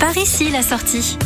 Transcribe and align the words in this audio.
Par 0.00 0.16
ici 0.16 0.50
la 0.50 0.62
sortie. 0.62 1.18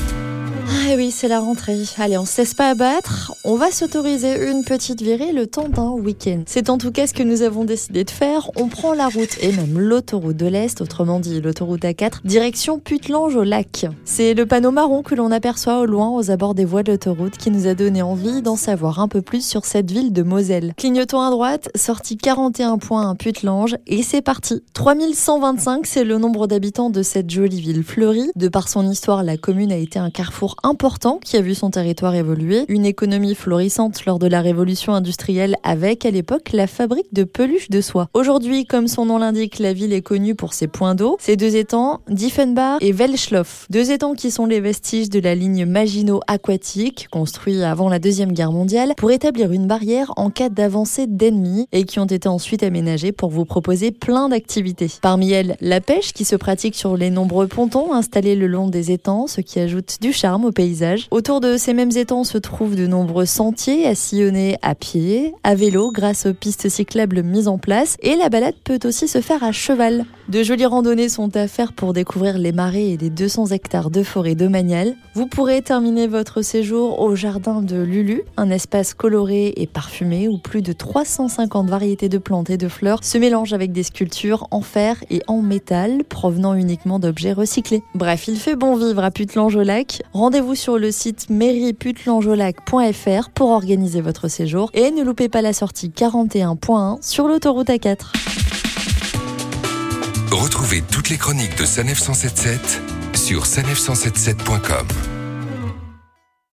Ah 0.67 0.94
oui, 0.96 1.10
c'est 1.10 1.29
la 1.29 1.41
rentrée. 1.41 1.76
Allez, 1.99 2.17
on 2.17 2.25
se 2.25 2.41
laisse 2.41 2.54
pas 2.54 2.70
abattre. 2.70 3.34
On 3.44 3.57
va 3.57 3.70
s'autoriser 3.70 4.49
une 4.50 4.64
petite 4.64 5.02
virée 5.02 5.33
le 5.33 5.46
temps 5.46 5.68
d'un 5.68 5.91
week-end. 5.91 6.42
C'est 6.46 6.71
en 6.71 6.78
tout 6.78 6.91
cas 6.91 7.07
ce 7.07 7.12
que 7.12 7.23
nous 7.23 7.42
avons 7.42 7.64
décidé 7.64 8.05
de 8.05 8.11
faire. 8.11 8.50
On 8.57 8.69
prend 8.69 8.95
la 8.95 9.09
route 9.09 9.37
et 9.43 9.53
même 9.53 9.79
l'autoroute 9.79 10.37
de 10.37 10.46
l'Est, 10.46 10.80
autrement 10.80 11.21
dit 11.21 11.41
l'autoroute 11.41 11.82
A4, 11.82 12.21
direction 12.25 12.79
Putlange 12.79 13.37
au 13.37 13.45
lac. 13.45 13.87
C'est 14.05 14.35
le 14.35 14.46
panneau 14.46 14.71
marron 14.71 15.03
que 15.03 15.14
l'on 15.14 15.30
aperçoit 15.30 15.80
au 15.80 15.87
loin 15.87 16.11
aux 16.11 16.30
abords 16.30 16.55
des 16.55 16.65
voies 16.65 16.83
de 16.83 16.93
l'autoroute 16.93 17.37
qui 17.37 17.51
nous 17.51 17.67
a 17.67 17.75
donné 17.75 18.01
envie 18.03 18.41
d'en 18.41 18.57
savoir 18.57 19.01
un 19.01 19.09
peu 19.09 19.21
plus 19.21 19.46
sur 19.46 19.65
cette 19.65 19.91
ville 19.91 20.12
de 20.12 20.23
Moselle. 20.23 20.73
Clignotons 20.77 21.21
à 21.21 21.31
droite, 21.31 21.69
sortie 21.75 22.17
41 22.17 22.79
points 22.79 23.11
à 23.11 23.15
Putlange 23.15 23.77
et 23.87 24.03
c'est 24.03 24.23
parti. 24.23 24.62
3125, 24.73 25.87
c'est 25.87 26.05
le 26.05 26.19
nombre 26.19 26.46
d'habitants 26.46 26.91
de 26.91 27.02
cette 27.02 27.30
jolie 27.30 27.60
ville 27.60 27.83
fleurie. 27.83 28.30
De 28.37 28.48
par 28.48 28.69
son 28.69 28.88
histoire, 28.88 29.23
la 29.23 29.37
commune 29.37 29.73
a 29.73 29.77
été 29.77 29.98
un 29.98 30.10
carrefour 30.10 30.54
important 30.63 31.19
qui 31.23 31.37
a 31.37 31.41
vu 31.41 31.55
son 31.55 31.71
territoire 31.71 32.15
évoluer, 32.15 32.65
une 32.69 32.87
économie 32.87 33.35
florissante 33.35 34.05
lors 34.05 34.19
de 34.19 34.27
la 34.27 34.41
révolution 34.41 34.95
industrielle 34.95 35.57
avec 35.63 36.07
à 36.07 36.11
l'époque 36.11 36.53
la 36.53 36.67
fabrique 36.67 37.13
de 37.13 37.25
peluches 37.25 37.71
de 37.71 37.80
soie. 37.80 38.09
Aujourd'hui, 38.15 38.65
comme 38.65 38.89
son 38.89 39.07
nom 39.07 39.19
l'indique, 39.19 39.59
la 39.59 39.73
ville 39.73 39.93
est 39.93 40.03
connue 40.03 40.35
pour 40.35 40.53
ses 40.53 40.67
points 40.67 40.95
d'eau, 40.95 41.17
ses 41.21 41.37
deux 41.37 41.57
étangs, 41.57 42.01
Diefenbach 42.09 42.79
et 42.80 42.93
Welschloff. 42.93 43.67
Deux 43.71 43.91
étangs 43.91 44.15
qui 44.15 44.30
sont 44.30 44.47
les 44.47 44.61
vestiges 44.61 45.11
de 45.11 45.21
la 45.21 45.35
ligne 45.35 45.65
Maginot 45.67 46.21
aquatique, 46.27 47.09
construit 47.11 47.63
avant 47.63 47.89
la 47.89 47.99
Deuxième 47.99 48.33
Guerre 48.33 48.52
mondiale, 48.52 48.95
pour 48.97 49.11
établir 49.11 49.52
une 49.52 49.66
barrière 49.66 50.13
en 50.16 50.30
cas 50.30 50.49
d'avancée 50.49 51.07
d'ennemis 51.07 51.66
et 51.73 51.85
qui 51.85 51.99
ont 51.99 52.07
été 52.07 52.29
ensuite 52.29 52.63
aménagés 52.63 53.13
pour 53.13 53.30
vous 53.30 53.45
proposer 53.45 53.91
plein 53.91 54.29
d'activités. 54.29 54.91
Parmi 55.02 55.33
elles, 55.33 55.57
la 55.61 55.80
pêche 55.80 56.13
qui 56.13 56.25
se 56.25 56.37
pratique 56.37 56.75
sur 56.75 56.97
les 56.97 57.11
nombreux 57.11 57.47
pontons 57.47 57.93
installés 57.93 58.37
le 58.37 58.47
long 58.47 58.69
des 58.69 58.91
étangs, 58.91 59.27
ce 59.27 59.41
qui 59.41 59.59
ajoute 59.61 59.99
du 60.01 60.13
charme 60.13 60.43
au 60.45 60.52
paysage. 60.52 61.09
Autour 61.10 61.40
de 61.40 61.56
ces 61.56 61.74
mêmes 61.74 61.96
étangs 61.96 62.24
se 62.24 62.38
trouvent 62.38 62.76
de 62.76 62.87
nombreux 62.87 63.26
sentiers 63.26 63.87
à 63.87 63.95
sillonner 63.95 64.56
à 64.62 64.74
pied, 64.74 65.34
à 65.42 65.54
vélo 65.54 65.90
grâce 65.90 66.26
aux 66.26 66.34
pistes 66.34 66.68
cyclables 66.68 67.22
mises 67.22 67.48
en 67.48 67.58
place 67.58 67.96
et 68.02 68.16
la 68.16 68.28
balade 68.28 68.54
peut 68.64 68.78
aussi 68.84 69.08
se 69.08 69.20
faire 69.20 69.42
à 69.42 69.52
cheval. 69.52 70.04
De 70.28 70.42
jolies 70.42 70.64
randonnées 70.64 71.10
sont 71.10 71.36
à 71.36 71.48
faire 71.48 71.74
pour 71.74 71.92
découvrir 71.92 72.38
les 72.38 72.52
marais 72.52 72.86
et 72.86 72.96
les 72.96 73.10
200 73.10 73.48
hectares 73.48 73.90
de 73.90 74.02
forêt 74.02 74.34
domaniale. 74.34 74.94
Vous 75.14 75.26
pourrez 75.26 75.60
terminer 75.60 76.06
votre 76.06 76.40
séjour 76.40 77.00
au 77.00 77.14
jardin 77.14 77.60
de 77.60 77.76
Lulu, 77.76 78.22
un 78.38 78.50
espace 78.50 78.94
coloré 78.94 79.52
et 79.56 79.66
parfumé 79.66 80.28
où 80.28 80.38
plus 80.38 80.62
de 80.62 80.72
350 80.72 81.68
variétés 81.68 82.08
de 82.08 82.18
plantes 82.18 82.48
et 82.48 82.56
de 82.56 82.68
fleurs 82.68 83.04
se 83.04 83.18
mélangent 83.18 83.52
avec 83.52 83.72
des 83.72 83.82
sculptures 83.82 84.48
en 84.50 84.62
fer 84.62 85.04
et 85.10 85.20
en 85.26 85.42
métal 85.42 86.04
provenant 86.04 86.54
uniquement 86.54 86.98
d'objets 86.98 87.32
recyclés. 87.32 87.82
Bref, 87.94 88.26
il 88.26 88.36
fait 88.36 88.56
bon 88.56 88.76
vivre 88.76 89.04
à 89.04 89.10
Putlange 89.10 89.56
au 89.56 89.62
lac. 89.62 90.02
Rendez-vous 90.34 90.56
sur 90.56 90.78
le 90.78 90.90
site 90.90 91.30
mairieputlangeolac.fr 91.30 93.30
pour 93.30 93.50
organiser 93.50 94.00
votre 94.00 94.27
séjour 94.27 94.68
et 94.74 94.90
ne 94.90 95.04
loupez 95.04 95.28
pas 95.28 95.42
la 95.42 95.52
sortie 95.52 95.90
41.1 95.90 97.00
sur 97.02 97.28
l'autoroute 97.28 97.68
A4. 97.68 98.12
Retrouvez 100.32 100.82
toutes 100.90 101.10
les 101.10 101.18
chroniques 101.18 101.56
de 101.56 101.64
Sanef 101.64 102.00
177 102.00 102.82
sur 103.14 103.44
sanef177.com. 103.44 105.13